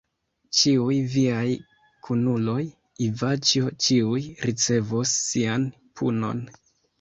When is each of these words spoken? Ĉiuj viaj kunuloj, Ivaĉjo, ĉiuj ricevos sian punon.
Ĉiuj 0.59 0.95
viaj 1.15 1.43
kunuloj, 2.07 2.63
Ivaĉjo, 3.09 3.69
ĉiuj 3.89 4.23
ricevos 4.51 5.13
sian 5.27 5.69
punon. 6.01 6.43